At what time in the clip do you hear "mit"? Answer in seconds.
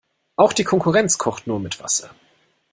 1.59-1.79